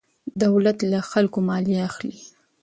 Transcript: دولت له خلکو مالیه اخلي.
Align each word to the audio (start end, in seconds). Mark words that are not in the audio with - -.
دولت 0.43 0.77
له 0.91 0.99
خلکو 1.11 1.37
مالیه 1.47 1.81
اخلي. 1.89 2.17